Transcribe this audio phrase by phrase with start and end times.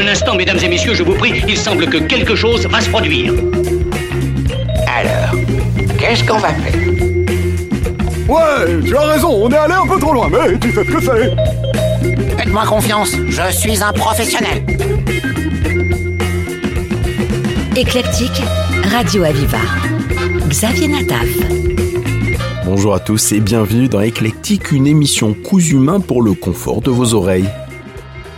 [0.00, 2.88] Un instant, mesdames et messieurs, je vous prie, il semble que quelque chose va se
[2.88, 3.34] produire.
[4.86, 5.38] Alors,
[5.98, 6.80] qu'est-ce qu'on va faire?
[8.26, 10.90] Ouais, tu as raison, on est allé un peu trop loin, mais tu sais ce
[10.90, 12.38] que c'est.
[12.38, 14.64] Faites-moi confiance, je suis un professionnel.
[17.76, 18.42] Éclectique,
[18.90, 19.58] Radio Aviva.
[20.48, 21.28] Xavier Nataf.
[22.64, 26.90] Bonjour à tous et bienvenue dans Éclectique, une émission cousu humain pour le confort de
[26.90, 27.50] vos oreilles.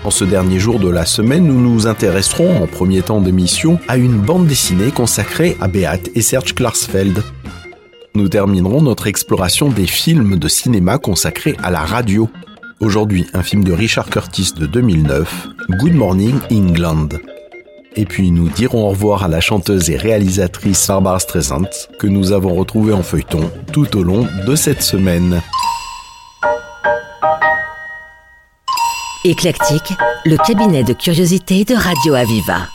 [0.04, 3.96] En ce dernier jour de la semaine, nous nous intéresserons en premier temps d'émission à
[3.96, 7.22] une bande dessinée consacrée à Beat et Serge Klarsfeld.
[8.16, 12.28] Nous terminerons notre exploration des films de cinéma consacrés à la radio.
[12.80, 17.10] Aujourd'hui, un film de Richard Curtis de 2009, Good Morning England.
[17.94, 22.32] Et puis nous dirons au revoir à la chanteuse et réalisatrice Barbara Streisand que nous
[22.32, 25.40] avons retrouvée en feuilleton tout au long de cette semaine.
[29.24, 29.92] Éclectique,
[30.24, 32.66] le cabinet de curiosité de Radio Aviva.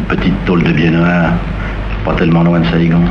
[0.00, 1.30] Petite tôle de Biennois,
[2.04, 3.02] pas tellement loin de Saigon.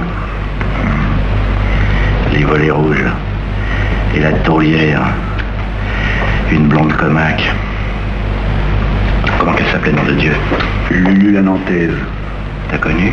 [2.34, 3.06] Les volets rouges
[4.16, 5.02] et la tourlière,
[6.52, 7.44] une blonde comaque.
[9.40, 10.34] Comment qu'elle s'appelait, nom de Dieu?
[10.92, 11.98] Lulu la Nantaise.
[12.70, 13.12] T'as connu?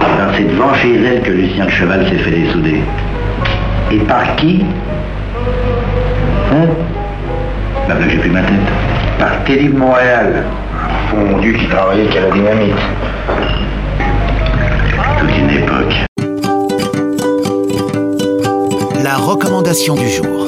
[0.00, 2.80] Alors c'est devant chez elle que Lucien de Cheval s'est fait dessouder.
[3.90, 4.64] Et par qui?
[6.52, 6.68] Hein
[7.88, 8.56] Bah, que j'ai plus ma tête.
[9.18, 10.44] Par Teddy de Montréal
[11.10, 12.74] fondu qui travaillait qu'à la dynamite.
[15.20, 15.94] Toute une époque.
[19.02, 20.46] La recommandation du jour.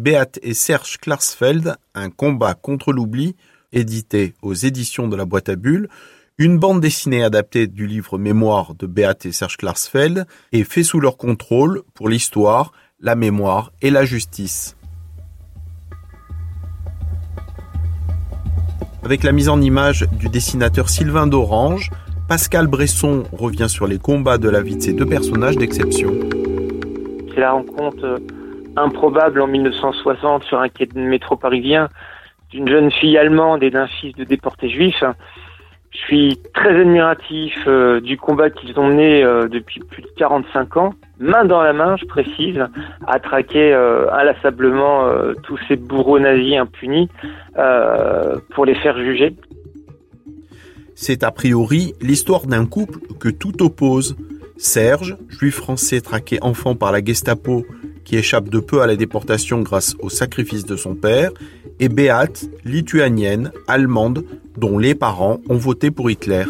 [0.00, 3.36] Beat et Serge Klarsfeld, Un combat contre l'oubli,
[3.72, 5.88] édité aux éditions de la boîte à bulles,
[6.38, 11.00] une bande dessinée adaptée du livre Mémoire de Beat et Serge Klarsfeld et fait sous
[11.00, 14.76] leur contrôle pour l'histoire, la mémoire et la justice.
[19.04, 21.90] Avec la mise en image du dessinateur Sylvain d'Orange,
[22.28, 26.14] Pascal Bresson revient sur les combats de la vie de ces deux personnages d'exception.
[27.34, 28.20] C'est la rencontre
[28.76, 31.88] improbable en 1960 sur un quai de métro parisien
[32.50, 35.02] d'une jeune fille allemande et d'un fils de déportés juifs.
[35.92, 40.76] Je suis très admiratif euh, du combat qu'ils ont mené euh, depuis plus de 45
[40.78, 42.58] ans, main dans la main, je précise,
[43.06, 45.06] à traquer euh, inlassablement
[45.42, 47.08] tous ces bourreaux nazis impunis
[48.54, 49.36] pour les faire juger.
[50.94, 54.16] C'est a priori l'histoire d'un couple que tout oppose.
[54.56, 57.64] Serge, juif français traqué enfant par la Gestapo
[58.04, 61.30] qui échappe de peu à la déportation grâce au sacrifice de son père,
[61.80, 64.24] et Beate, lituanienne, allemande,
[64.56, 66.44] dont les parents ont voté pour Hitler.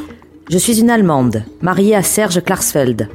[0.51, 3.09] Je suis une Allemande, mariée à Serge Klarsfeld.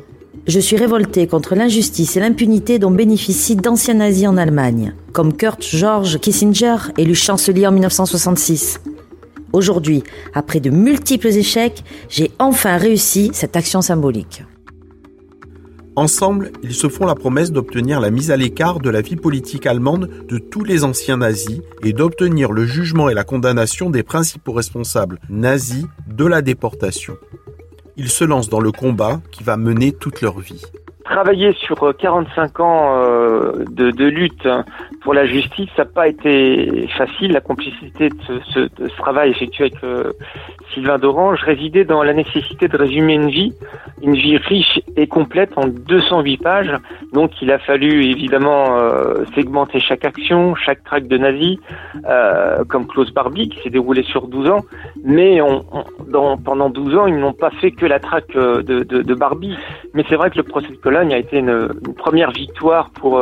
[0.48, 5.62] Je suis révolté contre l'injustice et l'impunité dont bénéficient d'anciens nazis en Allemagne, comme Kurt
[5.62, 8.80] George Kissinger, élu chancelier en 1966.
[9.52, 10.04] Aujourd'hui,
[10.34, 14.44] après de multiples échecs, j'ai enfin réussi cette action symbolique.
[15.98, 19.66] Ensemble, ils se font la promesse d'obtenir la mise à l'écart de la vie politique
[19.66, 24.54] allemande de tous les anciens nazis et d'obtenir le jugement et la condamnation des principaux
[24.54, 27.18] responsables nazis de la déportation
[27.98, 30.62] ils se lancent dans le combat qui va mener toute leur vie.
[31.10, 34.46] Travailler sur 45 ans euh, de, lutte
[35.02, 37.32] pour la justice, ça n'a pas été facile.
[37.32, 38.68] La complicité de ce,
[38.98, 40.12] travail effectué avec euh,
[40.74, 43.54] Sylvain Dorange résidait dans la nécessité de résumer une vie,
[44.02, 46.76] une vie riche et complète en 208 pages.
[47.14, 51.58] Donc il a fallu évidemment euh, segmenter chaque action, chaque traque de nazi,
[52.06, 54.66] euh, comme Klaus Barbie qui s'est déroulé sur 12 ans.
[55.06, 55.40] Mais
[56.44, 59.56] pendant 12 ans, ils n'ont pas fait que la traque de, Barbie.
[59.94, 63.22] Mais c'est vrai que le procès de Cologne a été une, première victoire pour,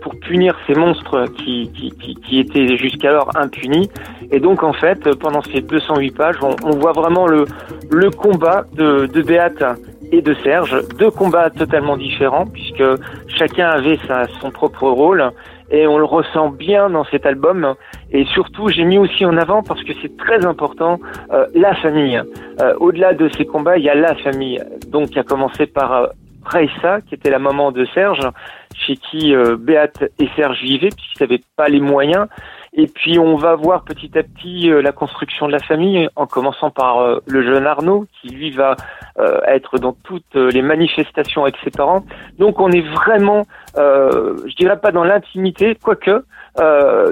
[0.00, 3.88] pour punir ces monstres qui, qui, étaient jusqu'alors impunis.
[4.32, 7.44] Et donc en fait, pendant ces 208 pages, on, voit vraiment le,
[7.90, 9.62] le combat de, de Béate
[10.10, 12.82] et de Serge, deux combats totalement différents puisque
[13.28, 15.30] chacun avait sa, son propre rôle
[15.70, 17.74] et on le ressent bien dans cet album
[18.10, 21.00] et surtout j'ai mis aussi en avant parce que c'est très important
[21.32, 22.20] euh, la famille.
[22.60, 24.60] Euh, Au-delà de ces combats, il y a la famille.
[24.88, 26.06] Donc qui a commencé par euh,
[26.44, 28.28] Raissa, qui était la maman de Serge,
[28.74, 32.26] chez qui euh, Béate et Serge vivaient puisqu'ils n'avaient pas les moyens.
[32.74, 36.26] Et puis on va voir petit à petit euh, la construction de la famille, en
[36.26, 38.76] commençant par euh, le jeune Arnaud, qui lui va
[39.18, 42.04] euh, être dans toutes les manifestations avec ses parents.
[42.38, 43.44] Donc on est vraiment,
[43.76, 46.24] je dirais pas dans l'intimité, quoique,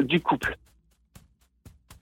[0.02, 0.56] du couple.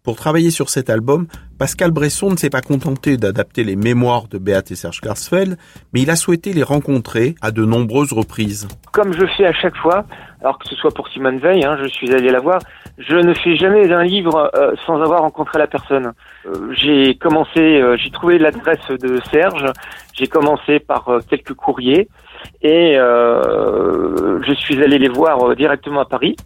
[0.05, 1.27] Pour travailler sur cet album,
[1.59, 5.59] Pascal Bresson ne s'est pas contenté d'adapter les mémoires de Béat et Serge Klarsfeld,
[5.93, 8.69] mais il a souhaité les rencontrer à de nombreuses reprises.
[8.93, 10.05] Comme je fais à chaque fois,
[10.41, 12.61] alors que ce soit pour Simone Veil, hein, je suis allé la voir,
[12.99, 16.13] je ne fais jamais un livre euh, sans avoir rencontré la personne.
[16.47, 19.65] Euh, j'ai commencé, euh, j'ai trouvé l'adresse de Serge,
[20.15, 22.09] j'ai commencé par euh, quelques courriers
[22.63, 26.37] et euh, je suis allé les voir directement à Paris.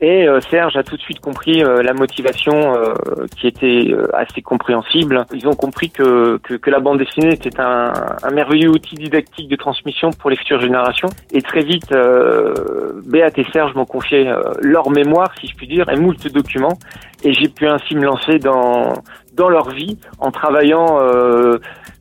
[0.00, 2.92] Et euh, Serge a tout de suite compris euh, la motivation euh,
[3.34, 5.24] qui était assez compréhensible.
[5.32, 9.48] Ils ont compris que, que, que la bande dessinée était un, un, merveilleux outil didactique
[9.48, 11.08] de transmission pour les futures générations.
[11.32, 11.94] Et très vite,
[13.06, 16.78] Béat et Serge m'ont confié leur mémoire, si je puis dire, et moult documents.
[17.24, 18.92] Et j'ai pu ainsi me lancer dans,
[19.32, 20.98] dans leur vie en travaillant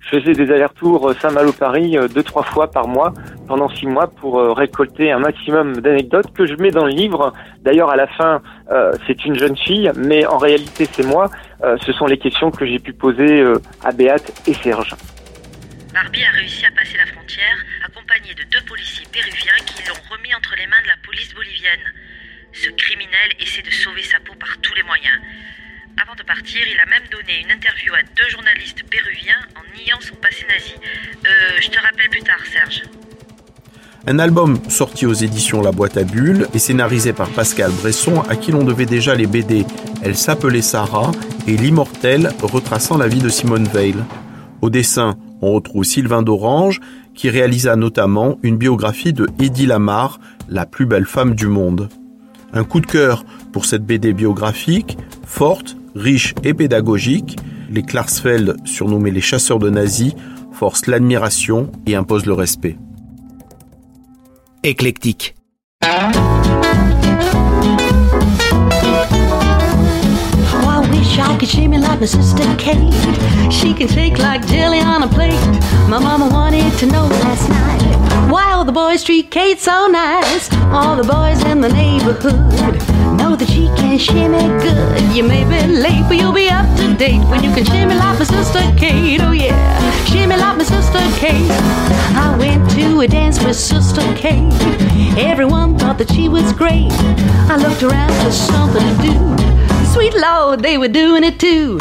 [0.05, 3.13] je faisais des allers-retours Saint-Malo-Paris deux, trois fois par mois
[3.47, 7.33] pendant six mois pour récolter un maximum d'anecdotes que je mets dans le livre.
[7.65, 8.41] D'ailleurs, à la fin,
[8.71, 11.29] euh, c'est une jeune fille, mais en réalité, c'est moi.
[11.63, 14.95] Euh, ce sont les questions que j'ai pu poser euh, à Béate et Serge.
[15.93, 20.33] Barbie a réussi à passer la frontière, accompagné de deux policiers péruviens qui l'ont remis
[20.35, 21.85] entre les mains de la police bolivienne.
[22.53, 25.19] Ce criminel essaie de sauver sa peau par tous les moyens.
[26.01, 30.01] Avant de partir, il a même donné une interview à deux journalistes péruviens en niant
[30.01, 30.73] son passé nazi.
[31.25, 31.29] Euh,
[31.61, 32.83] je te rappelle plus tard, Serge.
[34.05, 38.35] Un album sorti aux éditions La Boîte à Bulles et scénarisé par Pascal Bresson, à
[38.35, 39.65] qui l'on devait déjà les BD
[40.03, 41.11] Elle s'appelait Sarah
[41.47, 43.95] et L'Immortel, retraçant la vie de Simone Veil.
[44.61, 46.81] Au dessin, on retrouve Sylvain d'Orange,
[47.13, 51.87] qui réalisa notamment une biographie de Eddie Lamar, la plus belle femme du monde.
[52.53, 53.23] Un coup de cœur
[53.53, 57.37] pour cette BD biographique, forte, riche et pédagogique,
[57.69, 60.13] les Klarsfeld, surnommés les chasseurs de nazis,
[60.51, 62.77] forcent l'admiration et imposent le respect.
[64.63, 65.35] Éclectique.
[65.81, 66.07] I
[70.89, 72.93] wish I could shimmy like my sister Kate.
[73.51, 75.39] She can shake like jelly on a plate.
[75.87, 77.81] My mama wanted to know last night
[78.29, 80.49] why all the boys treat Kate so nice.
[80.71, 82.81] All the boys in the neighborhood
[83.37, 85.15] that she can shimmy good.
[85.15, 88.17] You may be late, but you'll be up to date when you can shimmy like
[88.19, 89.21] my sister Kate.
[89.21, 91.49] Oh yeah, shimmy like my sister Kate.
[92.15, 94.53] I went to a dance with Sister Kate.
[95.17, 96.91] Everyone thought that she was great.
[97.51, 99.15] I looked around for something to do.
[99.93, 101.79] Sweet Lord, they were doing it too.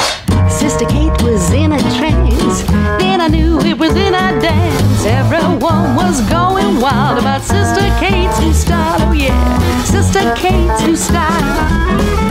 [0.49, 2.63] Sister Kate was in a trance.
[2.99, 4.94] Then I knew it was in a dance.
[5.07, 8.97] Everyone was going wild about Sister Kate's new style.
[9.07, 12.24] Oh yeah, Sister Kate's new style.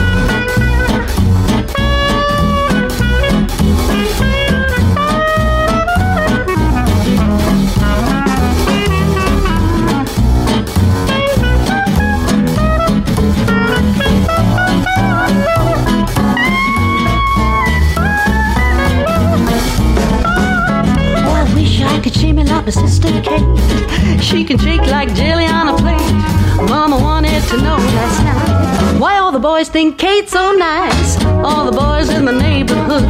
[22.65, 24.23] My sister Kate.
[24.23, 26.69] She can shake like jelly on a plate.
[26.69, 31.21] Mama wanted to know last night why all the boys think Kate's so nice.
[31.43, 33.03] All the boys in the neighborhood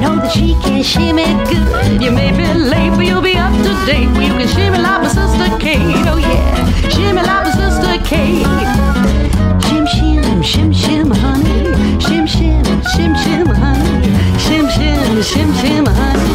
[0.00, 2.02] know that she can shimmy good.
[2.02, 4.08] You may be late, but you'll be up to date.
[4.08, 5.80] You can shimmy like my sister Kate.
[6.08, 8.46] Oh yeah, shimmy like my sister Kate.
[9.66, 11.68] Shim shim, shim shim, honey.
[12.00, 14.08] Shim shim, shim shim, honey.
[14.44, 16.29] Shim shim, shim shim, honey.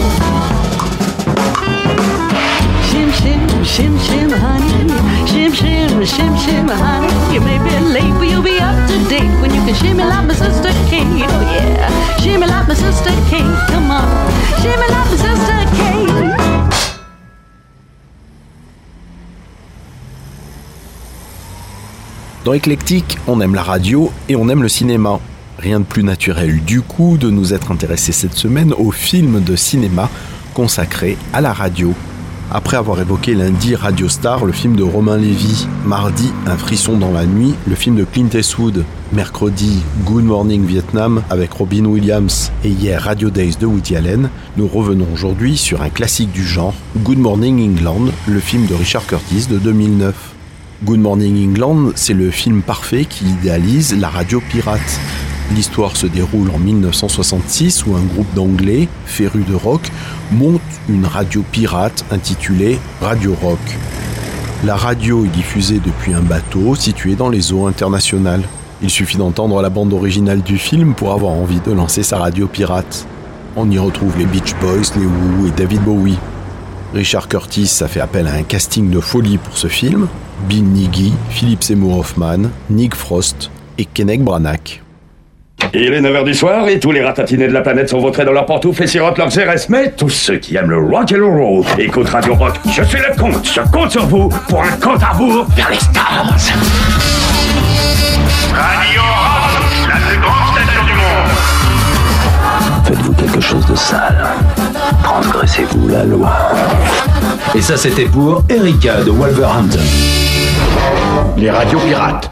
[22.44, 25.20] Dans Éclectique, on aime la radio et on aime le cinéma.
[25.58, 29.56] Rien de plus naturel du coup de nous être intéressés cette semaine au film de
[29.56, 30.12] cinéma
[30.54, 31.96] consacré à la radio.
[32.52, 37.12] Après avoir évoqué lundi Radio Star, le film de Romain Lévy, mardi Un frisson dans
[37.12, 42.70] la nuit, le film de Clint Eastwood, mercredi Good Morning Vietnam avec Robin Williams et
[42.70, 47.18] hier Radio Days de Woody Allen, nous revenons aujourd'hui sur un classique du genre, Good
[47.18, 50.14] Morning England, le film de Richard Curtis de 2009.
[50.84, 55.00] Good Morning England, c'est le film parfait qui idéalise la radio pirate.
[55.54, 59.92] L'histoire se déroule en 1966 où un groupe d'anglais, férus de rock,
[60.32, 63.60] monte une radio pirate intitulée Radio Rock.
[64.64, 68.42] La radio est diffusée depuis un bateau situé dans les eaux internationales.
[68.82, 72.48] Il suffit d'entendre la bande originale du film pour avoir envie de lancer sa radio
[72.48, 73.06] pirate.
[73.56, 76.18] On y retrouve les Beach Boys, les Who et David Bowie.
[76.94, 80.08] Richard Curtis a fait appel à un casting de folie pour ce film.
[80.50, 84.85] Bill Nighy, Philip Seymour Hoffman, Nick Frost et Kenneth Branagh.
[85.74, 88.32] Il est 9h du soir et tous les ratatinés de la planète sont vautrés dans
[88.32, 91.66] leurs pantoufles et sirotent leurs RS, mais tous ceux qui aiment le rock and roll
[91.78, 92.56] écoutent Radio Rock.
[92.66, 95.80] Je suis le compte, je compte sur vous pour un compte à rebours vers les
[95.80, 96.34] stars.
[98.54, 101.06] Radio Rock, la plus grande station du monde.
[102.86, 104.26] Faites-vous quelque chose de sale.
[105.04, 106.32] Transgressez-vous la loi.
[107.56, 109.80] Et ça, c'était pour Erika de Wolverhampton.
[111.38, 112.32] Les radios pirates.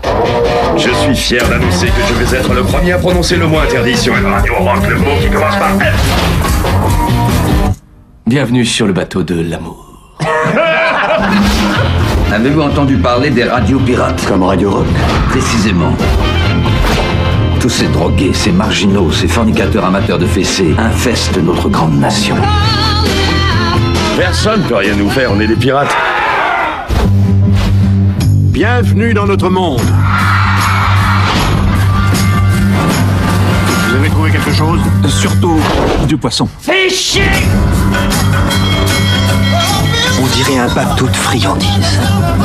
[0.78, 3.98] Je suis fier d'annoncer que je vais être le premier à prononcer le mot interdit
[3.98, 5.84] sur une radio rock, le mot qui commence par F.
[8.26, 9.86] Bienvenue sur le bateau de l'amour.
[12.34, 14.26] Avez-vous entendu parler des radios pirates?
[14.28, 14.88] Comme Radio Rock
[15.30, 15.94] Précisément.
[17.60, 22.36] Tous ces drogués, ces marginaux, ces fornicateurs amateurs de fessées infestent notre grande nation.
[24.18, 25.96] Personne peut rien nous faire, on est des pirates.
[28.54, 29.82] Bienvenue dans notre monde.
[33.90, 34.80] Vous avez trouvé quelque chose?
[35.10, 35.60] Surtout
[36.08, 36.48] du poisson.
[36.62, 37.32] Fais chier
[40.22, 42.00] On dirait un bateau de friandises.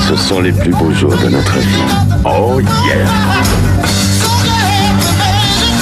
[0.09, 1.83] Ce sont les plus beaux jours de notre vie.
[2.25, 3.05] Oh yeah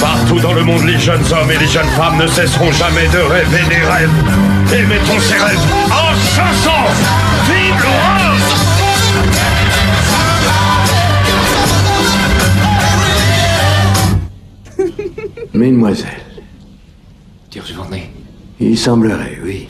[0.01, 3.19] Partout dans le monde, les jeunes hommes et les jeunes femmes ne cesseront jamais de
[3.19, 4.11] rêver des rêves.
[4.75, 5.57] Et mettons ces rêves
[5.89, 6.75] en chanson
[7.47, 8.16] Vive le
[15.57, 16.21] Mesdemoiselles,
[17.73, 18.11] journée.
[18.59, 19.67] il semblerait, oui.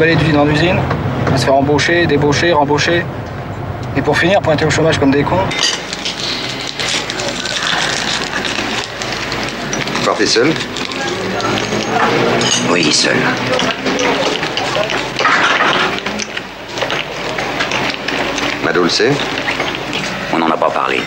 [0.00, 0.78] Travailler d'usine en usine,
[1.30, 3.04] à se faire embaucher, débaucher, rembaucher.
[3.98, 5.36] Et pour finir, pointer au chômage comme des cons.
[9.96, 10.54] Vous partez seul
[12.70, 13.16] Oui, seul.
[18.64, 19.12] Mado le sait
[20.32, 21.00] On n'en a pas parlé.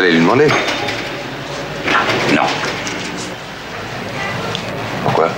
[0.00, 0.46] Allez lui demander
[2.34, 2.42] Non.
[5.04, 5.28] Pourquoi?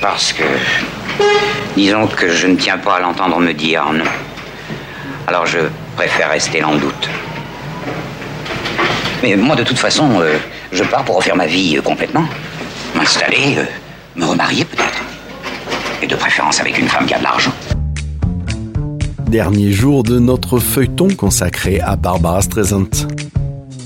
[0.00, 0.44] Parce que.
[1.76, 4.04] Disons que je ne tiens pas à l'entendre me dire non.
[5.26, 5.58] Alors je
[5.96, 7.08] préfère rester dans le doute.
[9.22, 10.36] Mais moi, de toute façon, euh,
[10.72, 12.24] je pars pour refaire ma vie euh, complètement.
[12.94, 13.64] M'installer, euh,
[14.14, 15.02] me remarier peut-être.
[16.02, 17.52] Et de préférence avec une femme qui a de l'argent.
[19.28, 22.88] Dernier jour de notre feuilleton consacré à Barbara Streisand.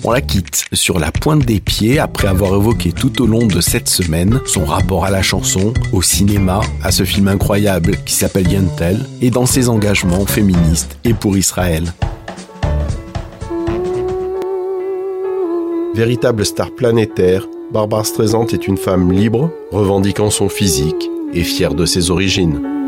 [0.05, 3.62] On la quitte sur la pointe des pieds après avoir évoqué tout au long de
[3.62, 8.53] cette semaine son rapport à la chanson, au cinéma, à ce film incroyable qui s'appelle
[8.53, 11.85] Yentel et dans ses engagements féministes et pour Israël.
[15.94, 21.87] Véritable star planétaire, Barbara Streisand est une femme libre, revendiquant son physique et fière de
[21.87, 22.80] ses origines.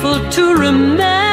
[0.00, 1.27] Painful to remember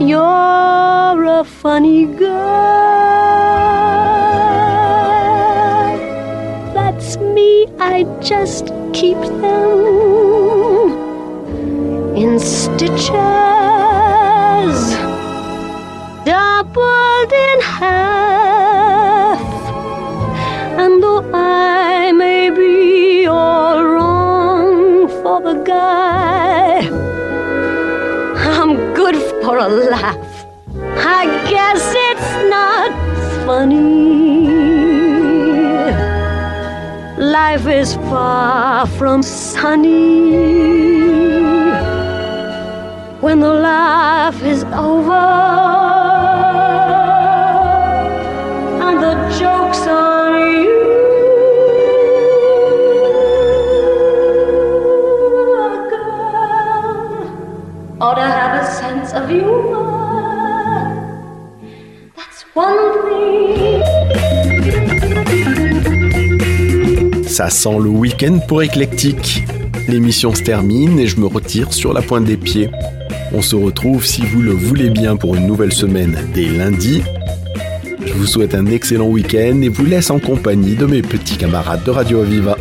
[0.00, 2.34] You're a funny guy.
[6.74, 10.90] That's me, I just keep them
[12.16, 13.14] in stitches,
[16.26, 19.40] doubled in half.
[20.76, 26.13] And though I may be all wrong for the guy.
[29.44, 30.46] For a laugh.
[31.20, 32.90] I guess it's not
[33.44, 34.48] funny.
[37.18, 40.30] Life is far from sunny
[43.20, 45.93] when the laugh is over
[67.44, 69.44] Ça sent le week-end pour éclectique.
[69.86, 72.70] L'émission se termine et je me retire sur la pointe des pieds.
[73.34, 77.02] On se retrouve si vous le voulez bien pour une nouvelle semaine dès lundi.
[78.06, 81.84] Je vous souhaite un excellent week-end et vous laisse en compagnie de mes petits camarades
[81.84, 82.56] de Radio Aviva.